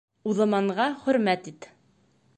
Уҙаманға 0.31 0.87
хөрмәт 1.03 1.53
ит. 1.55 1.71